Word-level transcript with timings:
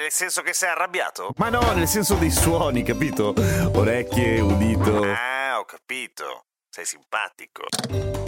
Nel 0.00 0.10
senso 0.10 0.40
che 0.40 0.54
sei 0.54 0.70
arrabbiato? 0.70 1.34
Ma 1.36 1.50
no, 1.50 1.60
nel 1.74 1.86
senso 1.86 2.14
dei 2.14 2.30
suoni, 2.30 2.82
capito? 2.82 3.34
Orecchie, 3.74 4.40
udito. 4.40 5.02
Ah, 5.02 5.58
ho 5.58 5.66
capito. 5.66 6.46
Sei 6.70 6.86
simpatico. 6.86 7.64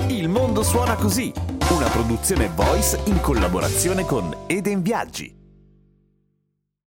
Il 0.09 0.29
mondo 0.29 0.63
suona 0.63 0.97
così, 0.97 1.33
una 1.71 1.89
produzione 1.89 2.49
voice 2.49 3.01
in 3.07 3.23
collaborazione 3.23 4.05
con 4.05 4.45
Eden 4.49 4.83
Viaggi. 4.83 5.35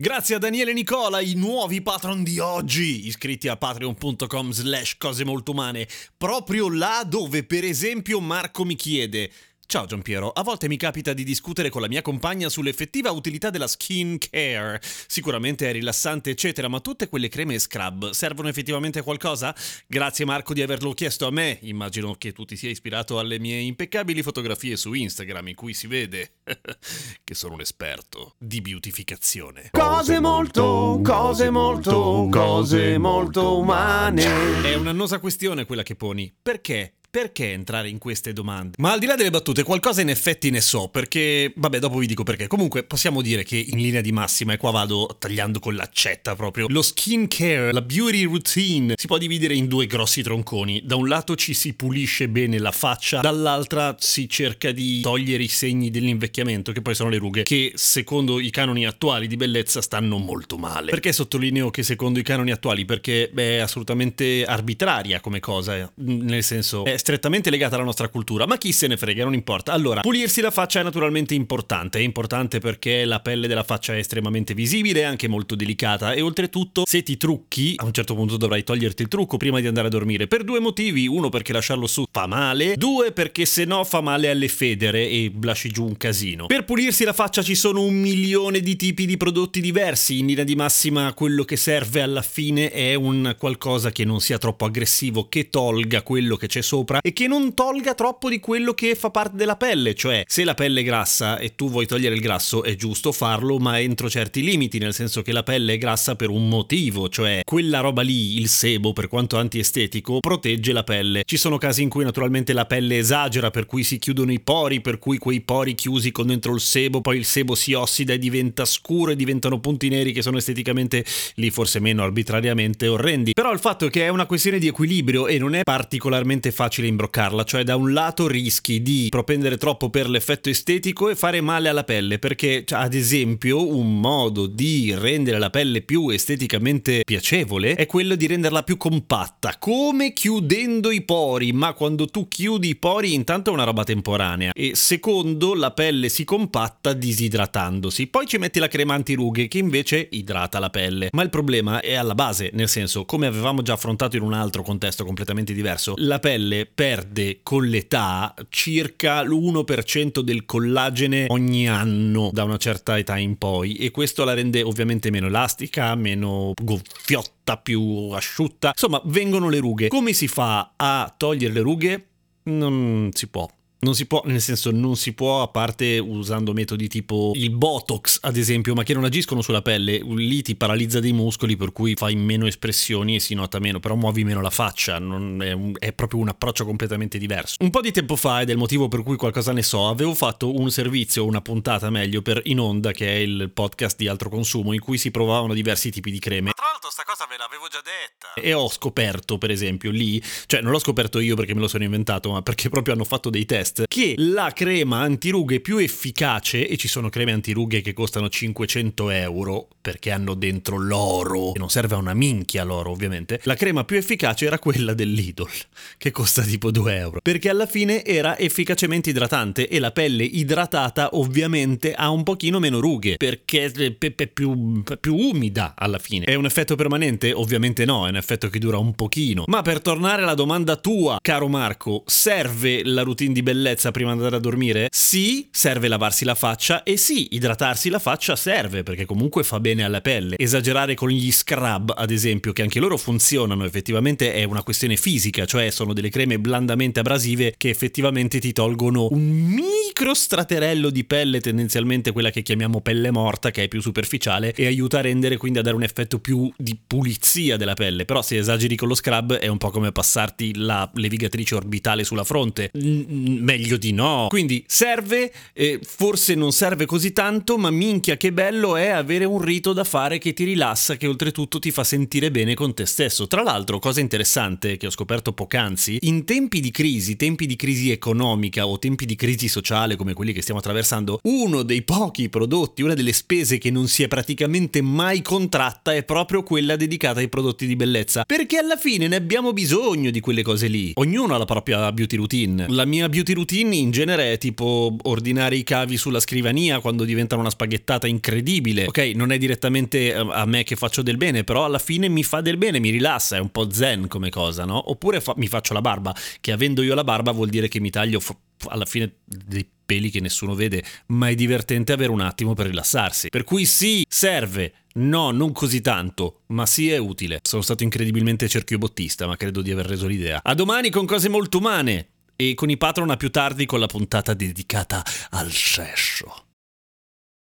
Grazie 0.01 0.37
a 0.37 0.39
Daniele 0.39 0.73
Nicola, 0.73 1.21
i 1.21 1.35
nuovi 1.35 1.83
patron 1.83 2.23
di 2.23 2.39
oggi, 2.39 3.09
iscritti 3.09 3.49
a 3.49 3.57
patreon.com 3.57 4.53
slash 4.53 4.97
cose 4.97 5.25
molto 5.25 5.51
umane, 5.51 5.89
proprio 6.17 6.73
là 6.73 7.03
dove 7.05 7.43
per 7.43 7.65
esempio 7.65 8.21
Marco 8.21 8.65
mi 8.65 8.77
chiede 8.77 9.29
Ciao 9.71 9.85
Giampiero, 9.85 10.31
a 10.31 10.43
volte 10.43 10.67
mi 10.67 10.79
capita 10.79 11.13
di 11.13 11.25
discutere 11.25 11.69
con 11.69 11.83
la 11.83 11.89
mia 11.89 12.01
compagna 12.01 12.49
sull'effettiva 12.49 13.11
utilità 13.11 13.51
della 13.51 13.67
skin 13.67 14.17
care. 14.17 14.81
Sicuramente 14.83 15.69
è 15.69 15.73
rilassante, 15.73 16.31
eccetera, 16.31 16.69
ma 16.69 16.81
tutte 16.81 17.11
quelle 17.11 17.29
creme 17.29 17.53
e 17.53 17.59
scrub 17.59 18.09
servono 18.13 18.49
effettivamente 18.49 19.01
a 19.01 19.03
qualcosa? 19.03 19.55
Grazie 19.87 20.25
Marco 20.25 20.55
di 20.55 20.63
averlo 20.63 20.93
chiesto 20.93 21.27
a 21.27 21.31
me. 21.31 21.59
Immagino 21.61 22.15
che 22.15 22.33
tu 22.33 22.47
ti 22.47 22.57
sia 22.57 22.71
ispirato 22.71 23.19
alle 23.19 23.39
mie 23.39 23.59
impeccabili 23.59 24.23
fotografie 24.23 24.75
su 24.75 24.95
Instagram 24.95 25.49
in 25.49 25.55
cui 25.55 25.75
si 25.75 25.87
vede 25.87 26.37
che 27.23 27.35
sono 27.35 27.53
un 27.53 27.61
esperto 27.61 28.37
di 28.39 28.63
beautificazione. 28.63 29.69
Cose 29.71 30.19
molto, 30.19 30.99
cose 31.05 31.51
molto, 31.51 32.27
cose 32.31 32.97
molto 32.97 33.59
umane. 33.59 34.63
È 34.63 34.75
un'annosa 34.77 35.19
questione 35.19 35.67
quella 35.67 35.83
che 35.83 35.95
poni. 35.95 36.35
Perché 36.41 36.95
perché 37.11 37.53
entrare 37.53 37.89
in 37.89 37.99
queste 37.99 38.33
domande? 38.33 38.77
Ma 38.79 38.93
al 38.93 38.99
di 38.99 39.07
là 39.07 39.15
delle 39.15 39.31
battute, 39.31 39.63
qualcosa 39.63 40.03
in 40.03 40.11
effetti 40.11 40.51
ne 40.51 40.61
so, 40.61 40.89
perché, 40.89 41.53
vabbè, 41.57 41.79
dopo 41.79 41.99
vi 41.99 42.07
dico 42.07 42.23
perché. 42.23 42.47
Comunque, 42.47 42.83
possiamo 42.85 43.23
dire 43.23 43.45
che 43.45 43.57
in 43.57 43.79
linea 43.79 44.01
di 44.01 44.13
massima, 44.13 44.53
e 44.53 44.57
qua 44.59 44.71
vado 44.71 45.17
tagliando 45.19 45.59
con 45.59 45.75
l'accetta 45.75 46.37
proprio, 46.37 46.67
lo 46.69 46.83
skin 46.83 47.27
care, 47.27 47.73
la 47.73 47.81
beauty 47.81 48.25
routine, 48.25 48.95
si 48.97 49.07
può 49.07 49.17
dividere 49.17 49.55
in 49.55 49.67
due 49.69 49.87
grossi 49.87 50.23
tronconi. 50.23 50.83
Da 50.85 50.97
un 50.97 51.09
lato 51.09 51.35
ci 51.35 51.55
si 51.55 51.73
pulisce 51.75 52.29
bene 52.29 52.59
la 52.59 52.73
faccia, 52.73 53.21
dall'altra 53.21 53.97
si 53.99 54.29
cerca 54.29 54.71
di 54.71 55.01
togliere 55.01 55.43
i 55.43 55.49
segni 55.49 55.91
dell'invecchiamento, 55.91 56.73
che 56.73 56.83
poi 56.83 56.95
sono 56.95 57.09
le 57.09 57.19
rughe, 57.19 57.43
che 57.43 57.73
secondo 57.75 58.39
i 58.39 58.51
canoni 58.51 58.87
attuali 58.87 59.27
di 59.27 59.37
bellezza 59.37 59.81
stanno 59.81 60.19
molto 60.19 60.59
male. 60.59 60.91
Perché 60.91 61.13
sottolineo 61.13 61.71
che 61.71 61.83
secondo 61.83 62.19
i 62.19 62.23
canoni 62.23 62.51
attuali? 62.51 62.85
Perché 62.85 63.31
beh, 63.33 63.57
è 63.57 63.61
assolutamente 63.61 64.45
arbitraria 64.45 65.21
come 65.21 65.41
cosa, 65.41 65.91
nel 65.97 66.43
senso... 66.43 66.85
strettamente 67.09 67.49
legata 67.49 67.77
alla 67.77 67.87
nostra 67.87 68.11
cultura, 68.11 68.47
ma 68.47 68.59
chi 68.59 68.71
se 68.71 68.87
ne 68.87 68.99
frega, 68.99 69.25
non 69.25 69.33
importa. 69.33 69.73
Allora, 69.73 70.03
pulirsi 70.03 70.43
la 70.43 70.51
faccia 70.51 70.81
è 70.81 70.83
naturalmente 70.83 71.33
importante, 71.33 72.01
è 72.01 72.03
importante 72.03 72.59
perché 72.59 73.07
la 73.07 73.21
pelle 73.21 73.49
della 73.49 73.63
faccia 73.63 73.95
è 73.95 73.97
estremamente 73.97 74.53
visibile 74.53 75.01
e 75.01 75.05
anche 75.05 75.27
molto 75.27 75.55
delicata 75.55 76.13
e 76.13 76.21
oltretutto 76.21 76.83
se 76.85 77.03
ti 77.03 77.17
trucchi, 77.17 77.73
a 77.77 77.87
un 77.87 77.93
certo 77.93 78.15
punto 78.15 78.37
dovrai 78.37 78.63
toglierti 78.63 79.01
il 79.01 79.09
trucco 79.09 79.39
prima 79.39 79.59
di 79.59 79.67
andare 79.67 79.87
a 79.87 79.91
dormire, 79.91 80.27
per 80.27 80.45
due 80.45 80.61
motivi, 80.61 81.07
uno 81.07 81.31
perché 81.31 81.55
lasciarlo 81.55 81.87
su 81.87 82.05
fa 82.13 82.27
male, 82.27 82.77
due 82.77 83.13
perché 83.13 83.47
se 83.47 83.65
no 83.65 83.85
fa 83.85 84.03
male 84.03 84.29
alle 84.29 84.49
federe 84.49 85.09
e 85.09 85.33
lasci 85.41 85.71
giù 85.71 85.87
un 85.87 85.97
casino. 85.97 86.45
Per 86.45 86.67
pulirsi 86.67 87.05
la 87.05 87.15
faccia 87.15 87.41
ci 87.43 87.55
sono 87.55 87.85
un 87.85 87.95
milione 87.95 88.61
di 88.61 88.77
tipi 88.77 89.07
di 89.07 89.17
prodotti 89.17 89.63
diversi, 89.63 90.19
in 90.19 90.27
linea 90.27 90.45
di 90.45 90.57
massima 90.57 91.15
quello 91.15 91.45
che 91.45 91.57
serve 91.57 92.03
alla 92.03 92.21
fine 92.21 92.71
è 92.71 92.93
un 92.93 93.35
qualcosa 93.39 93.91
che 93.93 94.05
non 94.05 94.21
sia 94.21 94.37
troppo 94.37 94.67
aggressivo, 94.67 95.27
che 95.31 95.49
tolga 95.49 96.03
quello 96.03 96.37
che 96.37 96.49
c'è 96.49 96.61
sopra 96.61 96.88
sopra 96.89 97.01
e 97.03 97.13
che 97.13 97.29
non 97.29 97.55
tolga 97.55 97.95
troppo 97.95 98.31
di 98.31 98.41
quello 98.41 98.73
che 98.73 98.95
fa 98.95 99.11
parte 99.11 99.37
della 99.37 99.57
pelle, 99.57 99.95
cioè 99.95 100.25
se 100.27 100.45
la 100.45 100.55
pelle 100.55 100.81
è 100.81 100.83
grassa 100.83 101.39
e 101.39 101.55
tu 101.55 101.69
vuoi 101.69 101.87
togliere 101.87 102.15
il 102.15 102.21
grasso 102.21 102.63
è 102.63 102.75
giusto 102.75 103.13
farlo 103.13 103.59
ma 103.59 103.79
entro 103.79 104.09
certi 104.09 104.43
limiti, 104.43 104.79
nel 104.79 104.95
senso 104.95 105.23
che 105.23 105.33
la 105.33 105.43
pelle 105.43 105.75
è 105.75 105.79
grassa 105.79 106.17
per 106.17 106.31
un 106.31 106.49
motivo, 106.49 107.09
cioè 107.09 107.43
quella 107.45 107.81
roba 107.81 108.03
lì, 108.03 108.39
il 108.39 108.49
sebo, 108.49 108.93
per 108.93 109.09
quanto 109.09 109.37
antiestetico, 109.37 110.21
protegge 110.21 110.73
la 110.73 110.85
pelle. 110.85 111.23
Ci 111.25 111.37
sono 111.37 111.59
casi 111.59 111.83
in 111.83 111.89
cui 111.89 112.05
naturalmente 112.05 112.53
la 112.53 112.65
pelle 112.65 112.99
esagera, 112.99 113.51
per 113.51 113.67
cui 113.67 113.83
si 113.83 113.99
chiudono 113.99 114.33
i 114.33 114.41
pori, 114.41 114.81
per 114.81 114.99
cui 114.99 115.19
quei 115.19 115.41
pori 115.41 115.75
chiusi 115.75 116.11
con 116.11 116.29
dentro 116.29 116.55
il 116.55 116.61
sebo, 116.61 117.01
poi 117.01 117.19
il 117.19 117.25
sebo 117.25 117.55
si 117.55 117.75
ossida 117.75 118.15
e 118.15 118.19
diventa 118.19 118.65
scuro 118.65 119.11
e 119.11 119.17
diventano 119.17 119.61
punti 119.61 119.89
neri 119.89 120.13
che 120.13 120.23
sono 120.23 120.39
esteticamente 120.39 121.05
lì 121.35 121.51
forse 121.51 121.81
meno 121.81 122.03
arbitrariamente 122.03 122.87
orrendi. 122.87 123.33
Però 123.33 123.53
il 123.53 123.59
fatto 123.59 123.87
è 123.87 123.91
che 123.91 124.05
è 124.05 124.09
una 124.09 124.27
questione 124.27 124.59
di 124.59 124.69
equilibrio 124.69 125.27
e 125.27 125.39
non 125.39 125.55
è 125.55 125.63
particolarmente 125.63 126.51
facile 126.51 126.78
facile 126.79 126.87
imbroccarla, 126.87 127.45
cioè 127.45 127.65
da 127.65 127.77
un 127.77 127.93
lato 127.93 128.29
rischi 128.29 128.81
di 128.81 129.09
propendere 129.11 129.57
troppo 129.57 129.91
per 129.91 130.09
l'effetto 130.09 130.49
estetico 130.49 131.09
e 131.09 131.17
fare 131.17 131.41
male 131.41 131.69
alla 131.69 131.85
pelle, 131.85 132.19
perché 132.19 132.63
cioè, 132.65 132.81
ad 132.81 132.95
esempio 132.95 133.77
un 133.77 134.01
modo 134.01 134.47
di 134.47 134.95
rendere 134.97 135.39
la 135.39 135.51
pelle 135.51 135.83
più 135.83 136.09
esteticamente 136.09 137.03
piacevole 137.05 137.75
è 137.75 137.87
quello 137.87 138.15
di 138.15 138.27
renderla 138.27 138.63
più 138.63 138.77
compatta, 138.77 139.57
come 139.59 140.13
chiudendo 140.13 140.91
i 140.91 141.03
pori, 141.03 141.53
ma 141.53 141.73
quando 141.73 142.07
tu 142.07 142.29
chiudi 142.29 142.69
i 142.69 142.77
pori 142.77 143.15
intanto 143.15 143.51
è 143.51 143.53
una 143.53 143.65
roba 143.65 143.85
temporanea 143.85 144.53
e 144.53 144.73
secondo 144.75 145.55
la 145.55 145.73
pelle 145.73 146.09
si 146.09 146.25
compatta 146.25 146.93
disidratandosi, 146.93 148.07
poi 148.07 148.27
ci 148.27 148.39
metti 148.39 148.59
la 148.59 148.69
crema 148.69 148.95
antirughe 148.95 149.49
che 149.49 149.59
invece 149.59 150.09
idrata 150.13 150.59
la 150.59 150.71
pelle, 150.71 151.09
ma 151.13 151.23
il 151.23 151.31
problema 151.31 151.81
è 151.81 151.95
alla 151.95 152.15
base, 152.15 152.51
nel 152.53 152.69
senso 152.69 153.05
come 153.05 153.27
avevamo 153.27 153.63
già 153.63 153.73
affrontato 153.73 154.17
in 154.17 154.23
un 154.23 154.33
altro 154.33 154.63
contesto 154.63 155.05
completamente 155.05 155.53
diverso, 155.53 155.95
la 155.97 156.19
pelle 156.19 156.68
perde 156.73 157.41
con 157.43 157.67
l'età 157.67 158.35
circa 158.49 159.23
l'1% 159.23 160.21
del 160.21 160.45
collagene 160.45 161.27
ogni 161.29 161.69
anno 161.69 162.31
da 162.33 162.45
una 162.45 162.57
certa 162.57 162.99
età 162.99 163.17
in 163.17 163.37
poi 163.37 163.77
e 163.77 163.91
questo 163.91 164.25
la 164.25 164.35
rende 164.35 164.63
ovviamente 164.63 165.11
meno 165.11 165.27
elastica, 165.27 165.95
meno 165.95 166.53
gonfiotta, 166.55 167.57
più 167.57 168.11
asciutta. 168.13 168.69
Insomma, 168.69 169.01
vengono 169.07 169.49
le 169.49 169.59
rughe. 169.59 169.89
Come 169.89 170.13
si 170.13 170.29
fa 170.29 170.73
a 170.77 171.13
togliere 171.17 171.53
le 171.53 171.61
rughe? 171.61 172.07
Non 172.45 173.11
si 173.13 173.27
può. 173.29 173.49
Non 173.81 173.95
si 173.95 174.07
può, 174.07 174.23
nel 174.25 174.41
senso, 174.41 174.73
non 174.73 174.97
si 174.97 175.13
può, 175.13 175.41
a 175.41 175.47
parte 175.47 175.99
usando 175.99 176.53
metodi 176.53 176.89
tipo 176.89 177.31
il 177.37 177.51
Botox, 177.51 178.19
ad 178.23 178.37
esempio, 178.37 178.75
ma 178.75 178.83
che 178.83 178.93
non 178.93 179.05
agiscono 179.05 179.41
sulla 179.41 179.63
pelle, 179.63 180.01
lì 180.05 180.43
ti 180.43 180.57
paralizza 180.57 180.99
dei 180.99 181.13
muscoli, 181.13 181.57
per 181.57 181.71
cui 181.71 181.95
fai 181.95 182.17
meno 182.17 182.49
espressioni 182.49 183.15
e 183.15 183.21
si 183.21 183.35
nota 183.35 183.61
meno, 183.61 183.79
però 183.79 183.95
muovi 183.95 184.25
meno 184.25 184.41
la 184.41 184.51
faccia, 184.51 184.97
è, 184.97 185.01
un, 185.01 185.75
è, 185.79 185.93
proprio 185.93 186.19
un 186.19 186.29
approccio 186.29 186.65
completamente 186.65 187.19
diverso. 187.19 187.55
Un 187.61 187.71
po' 187.71 187.81
di 187.81 187.93
tempo 187.93 188.17
fa, 188.17 188.41
ed 188.41 188.49
è 188.49 188.53
il 188.53 188.59
motivo 188.59 188.89
per 188.89 189.05
cui 189.05 189.15
qualcosa 189.15 189.53
ne 189.53 189.63
so, 189.63 189.87
avevo 189.87 190.13
fatto 190.13 190.53
un 190.53 190.73
servizio, 190.73 191.25
una 191.25 191.41
puntata 191.41 191.89
meglio, 191.89 192.21
per 192.21 192.41
In 192.47 192.59
Onda, 192.59 192.91
che 192.91 193.07
è 193.07 193.19
il 193.19 193.49
podcast 193.55 193.97
di 193.97 194.09
altro 194.09 194.29
consumo, 194.29 194.73
in 194.73 194.81
cui 194.81 194.99
si 194.99 195.13
provavano 195.13 195.55
diversi 195.55 195.93
tipi 195.93 196.11
di 196.11 196.19
creme. 196.19 196.47
Ma 196.47 196.53
tra 196.53 196.67
l'altro 196.73 196.91
sta 196.91 197.05
cosa 197.05 197.27
ve 197.31 197.37
l'avevo 197.37 197.69
già 197.69 197.81
detta. 197.85 198.41
E 198.41 198.53
ho 198.55 198.69
scoperto, 198.69 199.39
per 199.39 199.53
esempio, 199.53 199.93
lì, 199.93 200.21
cioè 200.47 200.63
non 200.63 200.73
l'ho 200.73 200.81
scoperto 200.81 201.21
io 201.21 201.37
perché 201.37 201.55
me 201.55 201.61
lo 201.61 201.69
sono 201.69 201.85
inventato, 201.85 202.33
ma 202.33 202.43
perché 202.43 202.69
proprio 202.69 202.95
hanno 202.95 203.05
fatto 203.05 203.31
dei 203.31 203.45
test 203.45 203.67
test 203.69 203.85
che 203.87 204.15
la 204.17 204.53
crema 204.55 205.01
antirughe 205.01 205.61
più 205.61 205.79
efficace, 205.79 206.67
e 206.67 206.77
ci 206.77 206.89
sono 206.89 207.09
creme 207.09 207.33
antirughe 207.33 207.81
che 207.81 207.93
costano 207.93 208.29
500 208.29 209.11
euro 209.11 209.69
perché 209.81 210.11
hanno 210.11 210.35
dentro 210.35 210.77
l'oro, 210.77 211.55
e 211.55 211.59
non 211.59 211.71
serve 211.71 211.95
a 211.95 211.99
una 211.99 212.15
minchia 212.15 212.65
l'oro 212.65 212.91
ovviamente, 212.91 213.41
la 213.45 213.55
crema 213.55 213.85
più 213.85 213.97
efficace 213.97 214.47
era 214.47 214.59
quella 214.59 214.95
dell'Idol, 214.95 215.51
che 215.97 216.11
costa 216.11 216.43
tipo 216.43 216.71
2 216.71 216.97
euro, 216.97 217.21
perché 217.23 217.49
alla 217.49 217.67
fine 217.67 218.05
era 218.05 218.39
efficacemente 218.39 219.11
idratante 219.11 219.69
e 219.69 219.79
la 219.79 219.91
pelle 219.91 220.25
idratata 220.25 221.11
ovviamente 221.13 221.95
ha 221.95 222.11
un 222.11 222.23
pochino 222.23 222.59
meno 222.59 222.81
rughe, 222.81 223.17
perché 223.17 223.73
è 223.73 224.27
più, 224.27 224.83
più 225.01 225.15
umida 225.15 225.75
alla 225.77 225.99
fine. 225.99 226.27
È 226.27 226.35
un 226.35 226.45
effetto 226.45 226.77
permanente? 226.77 227.33
Ovviamente 227.33 227.85
no, 227.85 228.07
è 228.07 228.11
un 228.11 228.17
effetto 228.17 228.49
che 228.49 228.59
dura 228.59 228.79
un 228.79 228.95
pochino. 228.95 229.45
Ma 229.47 229.63
per 229.63 229.81
tornare 229.81 230.23
alla 230.23 230.35
domanda 230.35 230.77
tua, 230.77 231.19
caro 231.21 231.49
Marco, 231.49 232.03
serve 232.07 232.85
la 232.85 233.03
routine 233.03 233.33
di 233.33 233.43
bellezza 233.43 233.58
prima 233.93 234.13
di 234.13 234.19
andare 234.19 234.37
a 234.37 234.41
dormire? 234.41 234.89
Sì, 234.91 235.49
serve 235.51 235.89
lavarsi 235.89 236.25
la 236.25 236.35
faccia 236.35 236.83
e 236.83 236.97
sì, 236.97 237.29
idratarsi 237.33 237.89
la 237.89 237.99
faccia 237.99 238.37
serve 238.37 238.83
perché 238.83 239.05
comunque 239.05 239.43
fa 239.43 239.61
bene 239.61 239.85
alla 239.85 240.01
pelle. 240.01 240.37
Esagerare 240.39 240.95
con 240.95 241.09
gli 241.09 241.31
scrub, 241.33 241.93
ad 241.97 242.11
esempio, 242.11 242.53
che 242.53 242.63
anche 242.63 242.81
loro 242.81 242.97
funzionano, 242.97 243.65
effettivamente 243.65 244.33
è 244.33 244.45
una 244.45 244.63
questione 244.63 244.97
fisica, 244.97 245.45
cioè 245.45 245.71
sono 245.71 245.93
delle 245.93 246.11
creme 246.11 246.39
blandamente 246.39 247.01
abrasive 247.01 247.55
che 247.57 247.69
effettivamente 247.69 248.39
ti 248.39 248.53
tolgono 248.53 249.09
un 249.11 249.29
micro 249.29 250.15
straterello 250.15 250.91
di 250.91 251.05
pelle, 251.05 251.41
tendenzialmente 251.41 252.13
quella 252.13 252.31
che 252.31 252.43
chiamiamo 252.43 252.81
pelle 252.81 253.11
morta, 253.11 253.51
che 253.51 253.65
è 253.65 253.69
più 253.69 253.81
superficiale 253.81 254.53
e 254.55 254.67
aiuta 254.67 254.99
a 254.99 255.03
rendere 255.03 255.37
quindi 255.37 255.59
a 255.59 255.63
dare 255.63 255.77
un 255.77 255.83
effetto 255.83 256.19
più 256.19 256.51
di 256.57 256.79
pulizia 256.87 257.57
della 257.57 257.75
pelle. 257.75 258.05
Però 258.05 258.23
se 258.23 258.37
esageri 258.37 258.77
con 258.77 258.89
lo 258.89 258.95
scrub 258.95 259.35
è 259.35 259.47
un 259.47 259.59
po' 259.59 259.71
come 259.71 259.93
passarti 259.93 260.57
la 260.57 260.91
levigatrice 260.95 261.55
orbitale 261.55 262.05
sulla 262.05 262.25
fronte. 262.25 262.71
Mm, 262.77 263.43
meglio 263.49 263.79
di 263.79 263.93
no. 263.93 264.27
Quindi 264.29 264.63
serve, 264.67 265.33
eh, 265.55 265.81
forse 265.83 266.35
non 266.35 266.53
serve 266.53 266.85
così 266.85 267.15
tanto, 267.15 267.57
ma 267.57 267.71
minchia 267.71 268.19
che 268.19 268.31
bello 268.31 268.77
è 268.77 268.89
avere 268.89 269.25
un 269.25 269.41
rito 269.41 269.73
da 269.73 269.85
fare 269.85 270.19
che 270.19 270.35
ti 270.35 270.45
rilassa, 270.45 270.97
che 270.97 271.07
oltretutto 271.07 271.59
ti 271.59 271.71
fa 271.71 271.83
sentire 271.83 272.31
bene 272.31 272.53
con 272.53 272.75
te 272.75 272.85
stesso. 272.85 273.27
Tra 273.27 273.43
l'altro, 273.43 273.79
cosa 273.79 274.01
interessante 274.01 274.77
che 274.77 274.87
ho 274.87 274.91
scoperto 274.91 275.33
poc'anzi, 275.33 275.97
in 276.03 276.27
tempi 276.27 276.61
di 276.61 276.71
crisi, 276.71 277.17
tempi 277.17 277.47
di 277.47 277.57
crisi 277.57 277.91
economica 277.91 278.67
o 278.67 278.79
tempi 278.79 279.07
di 279.07 279.17
crisi 279.17 279.49
sociale 279.49 279.97
come 279.97 280.13
quelli 280.13 280.35
che 280.35 280.43
stiamo 280.43 280.61
attraversando, 280.61 281.21
uno 281.23 281.63
dei 281.63 281.83
pochi 281.83 282.29
prodotti, 282.29 282.83
una 282.83 282.93
delle 282.93 283.15
spese 283.15 283.57
che 283.57 283.71
non 283.71 283.89
si 283.89 284.03
è 284.03 284.09
praticamente 284.09 284.83
mai 284.83 285.23
contratta 285.23 285.95
è 285.95 286.05
proprio 286.05 286.43
quella 286.43 286.77
dedicata 286.77 287.21
ai 287.21 287.31
prodotti 287.31 287.67
di 287.67 287.77
bellezza, 287.77 288.25
perché 288.27 288.59
alla 288.59 288.77
fine 288.77 289.09
ne 289.09 289.17
abbiamo 289.17 289.55
bisogno 289.55 290.11
di 290.11 290.21
quelle 290.21 290.43
cose 290.43 290.67
lì. 290.67 290.93
Ognuno 290.97 291.35
ha 291.35 291.39
la 291.39 291.47
propria 291.47 291.91
beauty 291.93 292.17
routine. 292.17 292.67
La 292.69 292.85
mia 292.85 293.09
beauty 293.09 293.37
routine 293.39 293.77
in 293.77 293.93
genere 293.93 294.33
è 294.33 294.39
tipo 294.39 294.97
ordinare 295.05 295.55
i 295.55 295.63
cavi 295.63 295.97
sulla 295.97 296.19
scrivania 296.19 296.81
quando 296.81 297.05
diventano 297.05 297.41
una 297.41 297.51
spaghettata 297.51 298.09
incredibile. 298.09 298.87
Ok, 298.87 299.13
non 299.15 299.31
è 299.31 299.39
direttamente 299.39 300.13
eh, 300.13 300.15
a 300.15 300.45
me 300.45 300.65
che 300.65 300.75
faccio 300.75 301.03
del 301.03 301.17
bene, 301.17 301.45
però 301.45 301.65
alla 301.65 301.79
fine 301.79 302.09
mi 302.09 302.25
fa 302.25 302.41
del 302.41 302.57
bene, 302.57 302.81
mi 302.81 302.91
rilassa, 302.91 303.37
è 303.37 303.41
un 303.41 303.51
po' 303.51 303.71
zen 303.71 304.09
come 304.09 304.31
cosa, 304.31 304.65
no? 304.65 304.91
Oppure 304.91 305.21
fa- 305.21 305.35
mi 305.37 305.47
faccio 305.47 305.73
la 305.73 305.81
barba, 305.81 306.15
che 306.41 306.53
avendo 306.53 306.83
io 306.83 306.95
la 306.95 307.05
barba 307.05 307.31
vuol 307.31 307.49
dire 307.49 307.69
che 307.69 307.81
mi 307.81 307.91
taglio 307.91 308.19
f- 308.19 308.37
alla 308.67 308.85
fine 308.85 309.19
dei 309.25 309.67
peli 309.87 310.11
che 310.11 310.21
nessuno 310.21 310.55
vede, 310.55 310.83
ma 311.07 311.29
è 311.29 311.35
divertente 311.35 311.93
avere 311.93 312.11
un 312.11 312.21
attimo 312.21 312.55
per 312.55 312.67
rilassarsi. 312.67 313.29
Per 313.29 313.45
cui 313.45 313.65
sì, 313.65 314.05
serve. 314.09 314.73
No, 314.99 315.31
non 315.31 315.53
così 315.53 315.81
tanto, 315.81 316.41
ma 316.49 316.67
sì 316.67 316.91
è 316.91 316.99
utile. 316.99 317.39
Sono 317.43 317.63
stato 317.63 317.85
incredibilmente 317.85 318.49
cerchiobottista, 318.49 319.29
ma 319.29 319.37
credo 319.37 319.63
di 319.63 319.71
aver 319.71 319.87
reso 319.87 320.09
l'idea. 320.09 320.41
A 320.43 320.55
domani 320.55 320.91
con 320.91 321.07
cose 321.07 321.29
molto 321.29 321.59
umane 321.59 322.09
e 322.41 322.55
con 322.55 322.71
i 322.71 322.77
patron 322.77 323.11
a 323.11 323.17
più 323.17 323.31
tardi 323.31 323.67
con 323.67 323.81
la 323.81 323.87
puntata 323.87 324.33
dedicata 324.33 325.03
al 325.31 325.51
sesso. 325.51 326.48